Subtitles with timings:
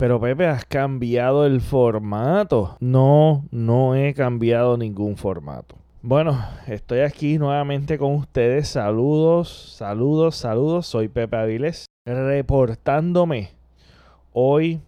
[0.00, 2.74] Pero Pepe, has cambiado el formato.
[2.80, 5.76] No, no he cambiado ningún formato.
[6.00, 8.68] Bueno, estoy aquí nuevamente con ustedes.
[8.68, 10.86] Saludos, saludos, saludos.
[10.86, 13.50] Soy Pepe Aviles, reportándome.
[14.32, 14.80] Hoy,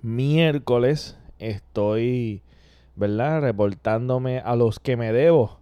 [0.00, 2.40] miércoles, estoy,
[2.94, 3.40] ¿verdad?
[3.40, 5.58] Reportándome a los que me debo,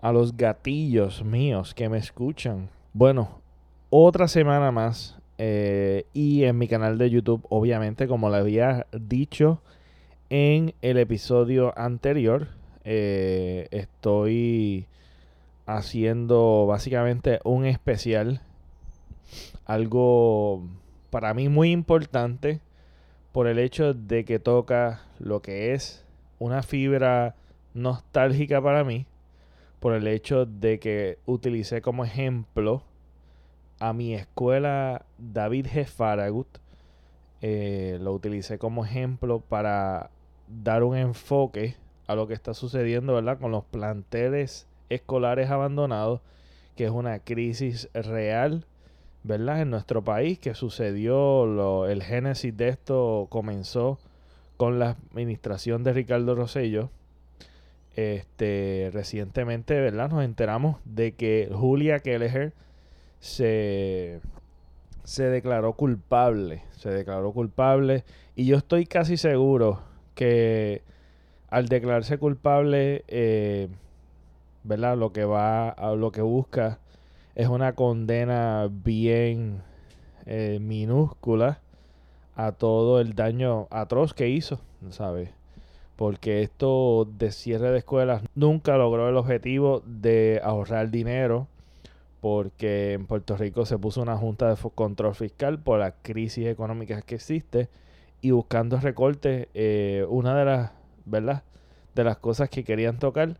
[0.00, 2.70] a los gatillos míos que me escuchan.
[2.92, 3.40] Bueno,
[3.88, 9.62] otra semana más eh, y en mi canal de YouTube, obviamente, como le había dicho
[10.30, 12.48] en el episodio anterior,
[12.84, 14.86] eh, estoy
[15.66, 18.42] haciendo básicamente un especial.
[19.64, 20.66] Algo
[21.10, 22.60] para mí muy importante
[23.30, 26.04] por el hecho de que toca lo que es
[26.40, 27.36] una fibra
[27.74, 29.06] nostálgica para mí.
[29.78, 32.82] Por el hecho de que utilicé como ejemplo
[33.80, 35.86] a mi escuela David G.
[35.86, 36.48] Faragut.
[37.40, 40.10] Eh, lo utilicé como ejemplo para
[40.48, 41.76] dar un enfoque
[42.06, 43.38] a lo que está sucediendo, ¿verdad?
[43.38, 46.20] Con los planteles escolares abandonados,
[46.74, 48.64] que es una crisis real,
[49.22, 49.60] ¿verdad?
[49.60, 53.98] En nuestro país, que sucedió, el génesis de esto comenzó
[54.56, 56.90] con la administración de Ricardo Rosello.
[57.94, 60.10] Este, recientemente, ¿verdad?
[60.10, 62.52] Nos enteramos de que Julia Kelleher
[63.20, 64.20] se,
[65.04, 66.62] se declaró culpable.
[66.72, 68.04] Se declaró culpable.
[68.34, 69.80] Y yo estoy casi seguro
[70.14, 70.82] que
[71.48, 73.68] al declararse culpable, eh,
[74.64, 74.96] ¿verdad?
[74.96, 76.78] Lo que va, a lo que busca
[77.34, 79.62] es una condena bien
[80.26, 81.60] eh, minúscula
[82.36, 84.60] a todo el daño atroz que hizo,
[84.90, 85.30] ¿sabes?
[85.96, 91.48] Porque esto de cierre de escuelas nunca logró el objetivo de ahorrar dinero
[92.20, 97.00] porque en Puerto Rico se puso una junta de control fiscal por la crisis económica
[97.02, 97.68] que existe
[98.20, 100.72] y buscando recortes, eh, una de las,
[101.04, 101.44] ¿verdad?
[101.94, 103.36] De las cosas que querían tocar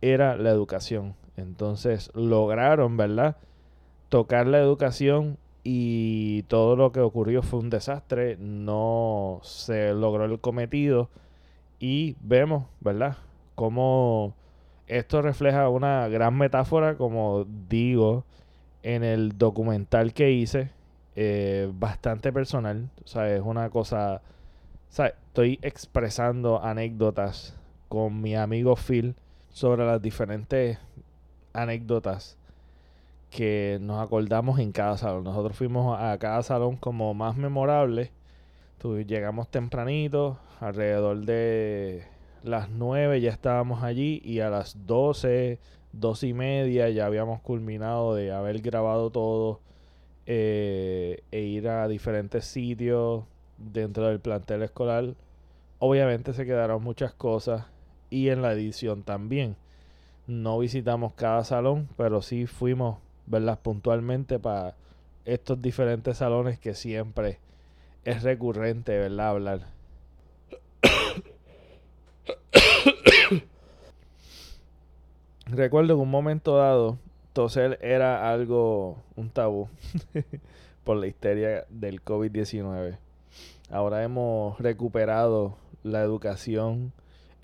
[0.00, 1.14] era la educación.
[1.36, 3.36] Entonces lograron, ¿verdad?
[4.08, 10.38] Tocar la educación y todo lo que ocurrió fue un desastre, no se logró el
[10.40, 11.10] cometido
[11.80, 13.16] y vemos, ¿verdad?
[13.54, 14.34] Cómo
[14.86, 18.24] esto refleja una gran metáfora, como digo,
[18.82, 20.70] en el documental que hice,
[21.16, 22.90] eh, bastante personal.
[23.04, 24.20] O sea, es una cosa.
[24.96, 27.56] O estoy expresando anécdotas
[27.88, 29.14] con mi amigo Phil
[29.50, 30.78] sobre las diferentes
[31.52, 32.36] anécdotas
[33.30, 35.24] que nos acordamos en cada salón.
[35.24, 38.12] Nosotros fuimos a cada salón como más memorable.
[39.06, 42.04] llegamos tempranito, alrededor de
[42.44, 45.58] las 9 ya estábamos allí y a las 12,
[45.92, 49.60] 12 y media ya habíamos culminado de haber grabado todo
[50.26, 53.24] eh, e ir a diferentes sitios
[53.56, 55.14] dentro del plantel escolar.
[55.78, 57.64] Obviamente se quedaron muchas cosas
[58.10, 59.56] y en la edición también.
[60.26, 64.74] No visitamos cada salón, pero sí fuimos, verlas puntualmente para
[65.24, 67.38] estos diferentes salones que siempre
[68.04, 69.28] es recurrente, ¿verdad?
[69.28, 69.60] Hablar.
[75.56, 76.98] Recuerdo que un momento dado,
[77.32, 79.68] toser era algo, un tabú,
[80.84, 82.98] por la histeria del COVID-19.
[83.70, 86.92] Ahora hemos recuperado la educación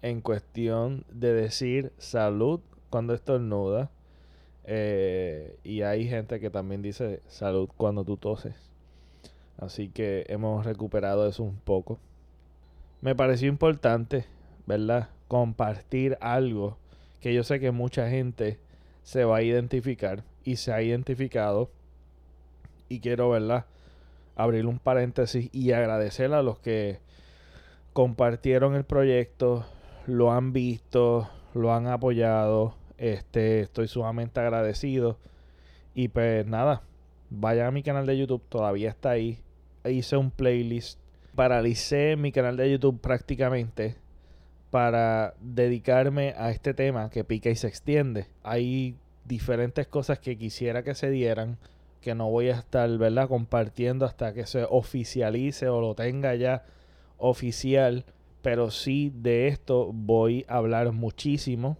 [0.03, 2.59] en cuestión de decir salud
[2.91, 3.93] cuando estornuda.
[4.65, 8.57] Eh, y hay gente que también dice salud cuando tú toses.
[9.57, 12.01] Así que hemos recuperado eso un poco.
[13.03, 14.25] Me pareció importante,
[14.67, 15.11] ¿verdad?
[15.29, 16.77] Compartir algo
[17.21, 18.59] que yo sé que mucha gente
[19.03, 21.71] se va a identificar y se ha identificado.
[22.89, 23.67] Y quiero, ¿verdad?
[24.37, 26.99] Abrir un paréntesis y agradecer a los que
[27.93, 29.67] compartieron el proyecto,
[30.07, 32.75] lo han visto, lo han apoyado.
[32.99, 35.19] Este, estoy sumamente agradecido.
[35.95, 36.83] Y pues nada,
[37.29, 39.39] vayan a mi canal de YouTube, todavía está ahí.
[39.85, 40.99] Hice un playlist.
[41.35, 43.97] Paralicé mi canal de YouTube prácticamente
[44.71, 48.27] para dedicarme a este tema que pica y se extiende.
[48.43, 51.59] Hay diferentes cosas que quisiera que se dieran
[52.01, 53.29] que no voy a estar, ¿verdad?
[53.29, 56.65] Compartiendo hasta que se oficialice o lo tenga ya
[57.19, 58.05] oficial.
[58.43, 61.77] Pero sí de esto voy a hablar muchísimo.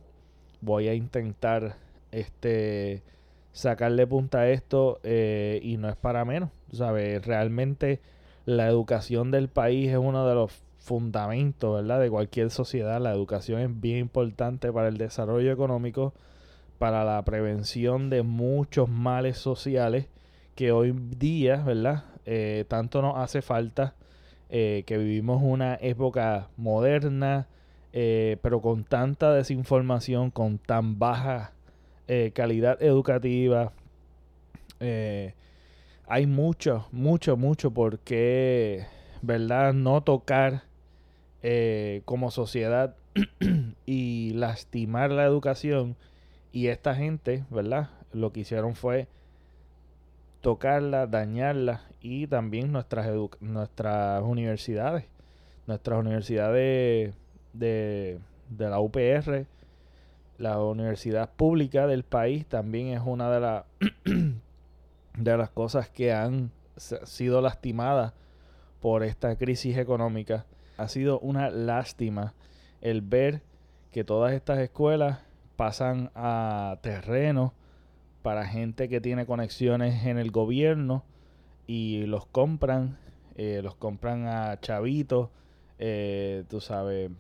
[0.61, 1.77] Voy a intentar
[2.13, 3.03] este
[3.53, 6.51] sacarle punta a esto eh, y no es para menos.
[6.73, 7.25] ¿Sabes?
[7.25, 8.01] Realmente
[8.45, 12.01] la educación del país es uno de los fundamento, ¿verdad?
[12.01, 13.01] De cualquier sociedad.
[13.01, 16.15] La educación es bien importante para el desarrollo económico,
[16.79, 20.07] para la prevención de muchos males sociales
[20.57, 22.05] que hoy día, ¿verdad?
[22.27, 23.95] Eh, tanto nos hace falta
[24.49, 27.47] eh, que vivimos una época moderna,
[27.93, 31.53] eh, pero con tanta desinformación, con tan baja
[32.35, 33.73] calidad educativa.
[34.81, 38.87] hay mucho, mucho, mucho por qué,
[39.23, 39.73] ¿verdad?
[39.73, 40.65] No tocar
[42.05, 42.97] como sociedad
[43.87, 45.97] y lastimar la educación.
[46.53, 47.91] Y esta gente, ¿verdad?
[48.13, 49.09] Lo que hicieron fue
[50.41, 53.09] tocarla, dañarla y también nuestras,
[53.41, 55.05] nuestras universidades.
[55.67, 57.15] Nuestras universidades
[57.53, 59.47] de, de la UPR,
[60.39, 63.65] la universidad pública del país también es una de, las
[65.17, 68.15] de las cosas que han sido lastimadas
[68.81, 70.47] por esta crisis económica.
[70.81, 72.33] Ha sido una lástima
[72.81, 73.43] el ver
[73.93, 75.19] que todas estas escuelas
[75.57, 77.53] pasan a terreno
[78.23, 81.05] para gente que tiene conexiones en el gobierno
[81.67, 82.97] y los compran,
[83.37, 85.29] eh, los compran a chavitos,
[85.79, 87.11] eh, tú sabes.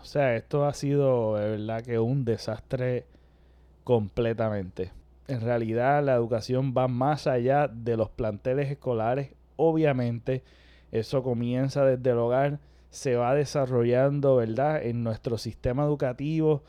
[0.00, 3.06] O sea, esto ha sido de verdad que un desastre
[3.84, 4.90] completamente.
[5.28, 9.32] En realidad la educación va más allá de los planteles escolares.
[9.54, 10.42] Obviamente
[10.90, 12.58] eso comienza desde el hogar,
[12.90, 14.84] se va desarrollando, ¿verdad?
[14.84, 16.62] En nuestro sistema educativo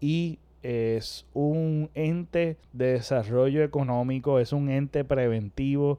[0.00, 5.98] y es un ente de desarrollo económico, es un ente preventivo,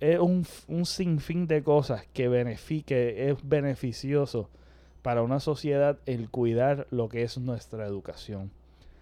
[0.00, 4.50] es un, sinfín de cosas que, benefique, es beneficioso
[5.00, 8.50] para una sociedad el cuidar lo que es nuestra educación.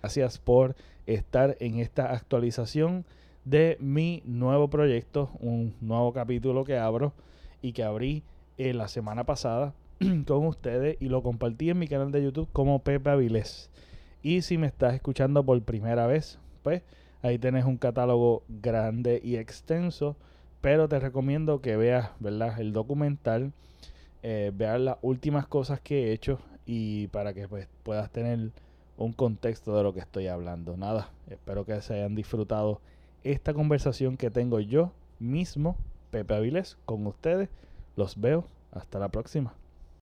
[0.00, 3.04] Gracias por estar en esta actualización
[3.44, 7.12] de mi nuevo proyecto, un nuevo capítulo que abro
[7.60, 8.22] y que abrí
[8.68, 9.74] en la semana pasada
[10.26, 13.70] con ustedes y lo compartí en mi canal de YouTube como Pepe Avilés.
[14.22, 16.82] Y si me estás escuchando por primera vez, pues
[17.22, 20.16] ahí tienes un catálogo grande y extenso.
[20.60, 22.60] Pero te recomiendo que veas, ¿verdad?
[22.60, 23.52] El documental,
[24.22, 28.50] eh, veas las últimas cosas que he hecho y para que pues, puedas tener
[28.98, 30.76] un contexto de lo que estoy hablando.
[30.76, 32.82] Nada, espero que se hayan disfrutado
[33.24, 35.76] esta conversación que tengo yo mismo,
[36.10, 37.48] Pepe Avilés, con ustedes.
[38.00, 38.47] Los veo.
[38.73, 39.52] Hasta la próxima.